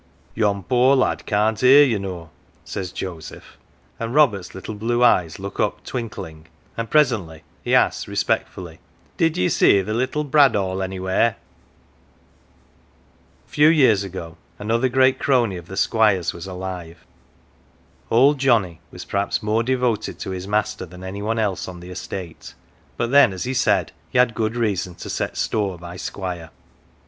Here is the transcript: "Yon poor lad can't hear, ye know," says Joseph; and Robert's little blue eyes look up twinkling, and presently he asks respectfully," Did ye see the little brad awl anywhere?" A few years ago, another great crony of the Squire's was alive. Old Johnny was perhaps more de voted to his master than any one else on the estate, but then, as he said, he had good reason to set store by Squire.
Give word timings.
"Yon 0.33 0.63
poor 0.63 0.95
lad 0.95 1.27
can't 1.27 1.59
hear, 1.59 1.83
ye 1.83 1.99
know," 1.99 2.31
says 2.65 2.91
Joseph; 2.91 3.59
and 3.99 4.15
Robert's 4.15 4.55
little 4.55 4.73
blue 4.73 5.03
eyes 5.03 5.37
look 5.37 5.59
up 5.59 5.83
twinkling, 5.83 6.47
and 6.75 6.89
presently 6.89 7.43
he 7.61 7.75
asks 7.75 8.07
respectfully," 8.07 8.79
Did 9.17 9.37
ye 9.37 9.47
see 9.47 9.79
the 9.83 9.93
little 9.93 10.23
brad 10.23 10.55
awl 10.55 10.81
anywhere?" 10.81 11.35
A 13.45 13.49
few 13.51 13.67
years 13.67 14.03
ago, 14.03 14.37
another 14.57 14.89
great 14.89 15.19
crony 15.19 15.55
of 15.55 15.67
the 15.67 15.77
Squire's 15.77 16.33
was 16.33 16.47
alive. 16.47 17.05
Old 18.09 18.39
Johnny 18.39 18.79
was 18.91 19.05
perhaps 19.05 19.43
more 19.43 19.61
de 19.61 19.75
voted 19.77 20.17
to 20.17 20.31
his 20.31 20.47
master 20.47 20.87
than 20.87 21.03
any 21.03 21.21
one 21.21 21.37
else 21.37 21.67
on 21.67 21.79
the 21.79 21.91
estate, 21.91 22.55
but 22.97 23.11
then, 23.11 23.31
as 23.33 23.43
he 23.43 23.53
said, 23.53 23.91
he 24.09 24.17
had 24.17 24.33
good 24.33 24.55
reason 24.55 24.95
to 24.95 25.11
set 25.11 25.37
store 25.37 25.77
by 25.77 25.95
Squire. 25.95 26.49